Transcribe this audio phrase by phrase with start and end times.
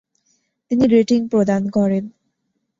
[0.71, 2.03] তিনি রেটিং প্রদান করেন।